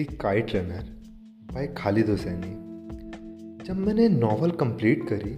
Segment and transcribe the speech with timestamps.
[0.00, 0.84] The kite runner
[1.52, 5.30] by Khalid Hosseini जब मैंने novel complete करी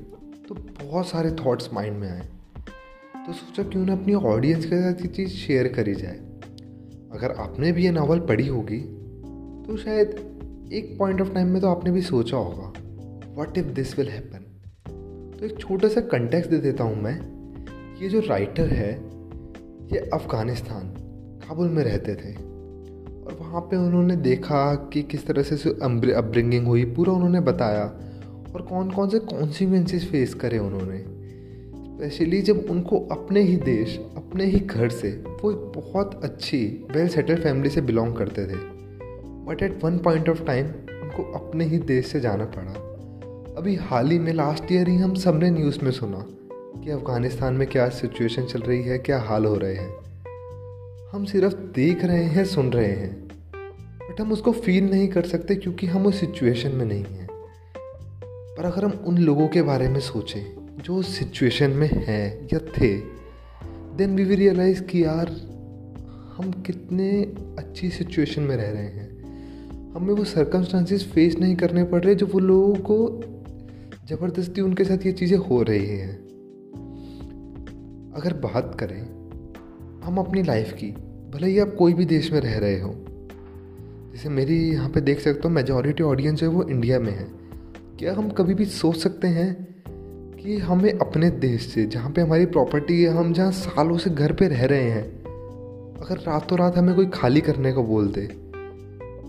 [0.49, 2.27] तो बहुत सारे थॉट्स माइंड में आए।
[3.27, 6.15] तो सोचा क्यों ना अपनी ऑडियंस के साथ ये चीज़ शेयर करी जाए।
[7.12, 8.79] अगर आपने भी ये नावल पढ़ी होगी
[9.67, 13.99] तो शायद एक पॉइंट ऑफ़ टाइम में तो आपने भी सोचा होगा what if this
[13.99, 14.38] will happen
[15.38, 17.19] तो एक छोटा सा कंटेक्स दे देता हूँ मैं।
[18.02, 18.92] ये जो राइटर है,
[19.92, 20.95] ये अफ़गानिस्तान,
[21.49, 22.52] काबुल में रहते थे।
[23.27, 25.71] और वहाँ पे उन्होंने देखा कि किस तरह से
[26.13, 27.85] अपब्रिंगिंग हुई, पूरा उन्होंने बताया।
[28.55, 31.23] और कौन कौन से कॉन्सिक्वेंसेस फेस करे उन्होंने।
[31.95, 37.09] स्पेशली जब उनको अपने ही देश, अपने ही घर से, वो एक बहुत अच्छी वेल
[37.09, 38.57] सेटल फैमिली से बिलोंग करते थे।
[39.47, 42.73] But at one point of time उनको अपने ही देश से जाना पड़ा।
[43.59, 47.69] अभी हाल ही में लास्ट ईयर ही हम सबने न्यूज़ में सुना कि अफ़गानिस्तान में
[47.69, 49.91] क्या सिचुएशन चल रही है, क्या हाल हो रहे हैं।
[51.13, 53.21] हम सिर्फ़ देख रहे हैं, सुन रहे हैं।
[54.11, 57.29] बट हम उसको फील नहीं कर सकते क्योंकि हम उस सिचुएशन में नहीं हैं।
[58.57, 60.43] पर अगर हम उन लोगों के बारे में सोचें,
[60.83, 62.99] जो उस सिचुएशन में हैं या थे
[63.97, 65.28] देन वी वी रियलाइज़ कि यार,
[66.36, 67.23] हम कितने
[67.58, 69.12] अच्छी सिचुएशन में रह रहे हैं।
[69.92, 73.20] हमें वो सरकमस्टांसिस फेस नहीं करने पड़ रहे जो वो लोगों को
[74.08, 76.17] ज़बरदस्ती उनके साथ ये चीज़ें हो रही हैं।
[78.17, 79.03] अगर बात करें,
[80.05, 80.86] हम अपनी लाइफ की,
[81.30, 83.05] भले ही आप कोई भी देश में रह रहे हो
[84.22, 87.26] जैसे मेरी यहाँ पे देख सकते हो मेजॉरिटी ऑडियंस है वो इंडिया में है।
[87.98, 89.54] क्या हम कभी भी सोच सकते हैं
[90.36, 94.32] कि हमें अपने देश से, जहाँ पे हमारी प्रॉपर्टी है, हम जहाँ सालों से घर
[94.32, 95.02] पे रह रहे हैं,
[95.96, 98.28] अगर रातों रात हमें कोई खाली करने को बोल दे,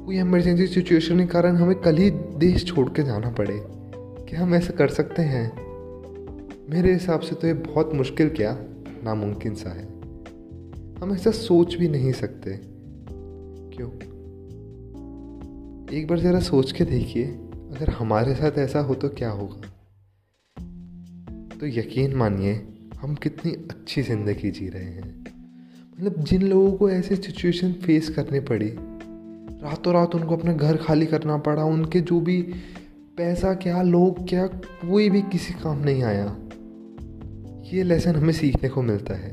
[0.05, 3.59] कोई इमरजेंसी सिचुएशन के कारण हमें कल ही देश छोड़ के जाना पड़े,
[4.30, 5.52] क्या हम ऐसा कर सकते हैं?
[6.69, 8.58] मेरे हिसाब से तो ये बहुत मुश्किल क्या?
[9.03, 9.86] नामुमकिन सा है।
[11.02, 12.59] हम ऐसा सोच भी नहीं सकते।
[13.75, 14.12] क्यों?
[15.94, 19.67] एक बार ज़रा सोच के देखिए, अगर हमारे साथ ऐसा हो तो क्या होगा?
[21.59, 22.67] तो यकीन मानिए,
[23.02, 25.26] हम कितनी अच्छी ज़िंदगी जी रहे हैं।
[25.93, 28.70] मतलब जिन लोगों को ऐसे सिचुएशन फेस करनी पड़ी
[29.64, 32.42] रातों रात उनको अपना घर खाली करना पड़ा, उनके जो भी
[33.17, 36.37] पैसा क्या, लोग क्या, कोई भी किसी काम नहीं आया।
[37.73, 39.32] ये लेसन हमें सीखने को मिलता है।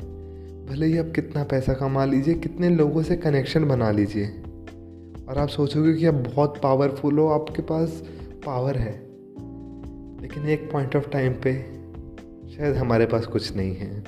[0.67, 4.40] भले ही आप कितना पैसा कमा लीजिए, कितने लोगों से कनेक्शन बना लीजिए।
[5.31, 8.05] और आप सोचोगे कि आप बहुत पावरफुल हो, आपके पास
[8.47, 8.93] पावर है।
[10.23, 11.55] लेकिन एक पॉइंट ऑफ़ टाइम पे
[12.57, 14.05] शायद हमारे पास कुछ नहीं है।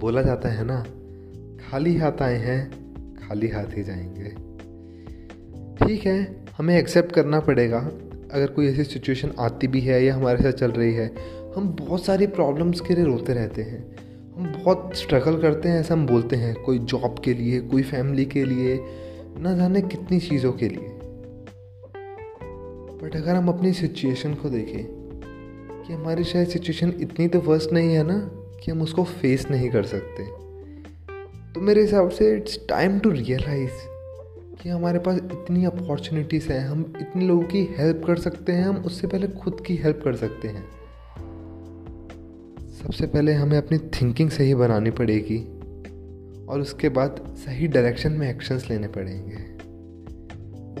[0.00, 0.84] बोला जाता है ना,
[1.70, 2.70] खाली हाथ आए हैं,
[3.14, 4.28] खाली हाथ ही जाएँगे।
[5.86, 7.78] ठीक है, हमें एक्सेप्ट करना पड़ेगा।
[8.32, 11.14] अगर कोई ऐसी सिचुएशन आती भी है या हमारे साथ चल रही है,
[11.56, 13.96] हम बहुत सारी प्रॉब्लम्स के लिए रोते रहते हैं।
[14.36, 18.24] हम बहुत स्ट्रगल करते हैं, ऐसा हम बोलते हैं। कोई जॉब के लिए, कोई फैमिली
[18.24, 18.80] के लिए
[19.38, 20.98] ना जाने कितनी चीज़ों के लिए।
[23.02, 24.84] बट अगर हम अपनी सिचुएशन को देखें,
[25.86, 28.18] कि हमारी शायद सिचुएशन इतनी तो वर्स्ट नहीं है ना,
[28.64, 30.24] कि हम उसको फेस नहीं कर सकते।
[31.52, 33.70] तो मेरे हिसाब से इट्स टाइम टू रियलाइज़
[34.62, 38.76] कि हमारे पास इतनी अपॉर्चुनिटीज़ हैं, हम इतने लोगों की हेल्प कर सकते हैं, हम
[38.76, 40.64] उससे पहले खुद की हेल्प कर सकते हैं।
[42.82, 45.61] सबसे पहले हमें अपनी थिंकिंग सही बनानी पड़ेगी।
[46.52, 49.36] और उसके बाद सही डायरेक्शन में एक्शंस लेने पड़ेंगे।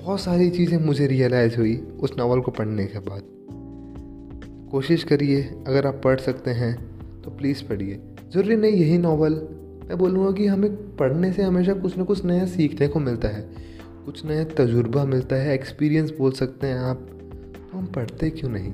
[0.02, 3.22] बहुत सारी चीज़ें मुझे रियलाइज़ हुई उस नावल को पढ़ने के बाद।
[4.70, 6.74] कोशिश करिए, अगर आप पढ़ सकते हैं
[7.22, 8.00] तो प्लीज़ पढ़िए।
[8.32, 9.32] ज़रूरी नहीं यही नावल
[9.88, 13.50] मैं बोलूँगा कि हमें पढ़ने से हमेशा कुछ ना कुछ नया सीखने को मिलता है।
[14.04, 16.96] कुछ नया तजुर्बा मिलता है एक्सपीरियंस बोल सकते हैं आप।
[17.72, 18.72] तो हम पढ़ते क्यों नहीं?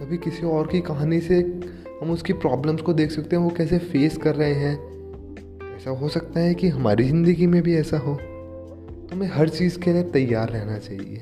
[0.00, 1.60] कभी किसी और की कहानी से
[2.02, 4.93] हम उसकी प्रॉब्लम्स को देख सकते हैं, वो कैसे फेस कर रहे हैं।
[5.84, 8.12] ऐसा हो सकता है कि हमारी ज़िंदगी में भी ऐसा हो।
[9.12, 11.16] हमें हर चीज़ के लिए तैयार रहना चाहिए।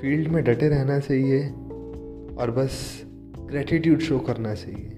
[0.00, 1.48] फ़ील्ड में डटे रहना चाहिए
[2.36, 3.04] और बस
[3.50, 4.90] ग्रेटिट्यूड शो करना चाहिए।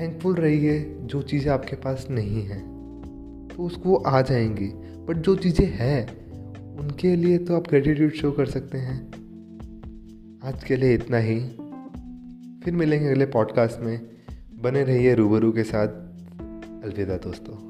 [0.00, 2.62] थैंकफुल रहिए जो चीज़ें आपके पास नहीं हैं।
[3.56, 6.30] तो उसको आ जाएँगी बट जो चीज़ें हैं,
[6.78, 9.06] उनके लिए तो आप ग्रेटिट्यूड शो कर सकते हैं।
[10.44, 11.40] आज के लिए इतना ही।
[12.64, 14.00] फिर मिलेंगे अगले पॉडकास्ट में।
[14.60, 16.09] बने रहिए रूबरू के साथ।
[16.79, 17.68] अलविदा दोस्तों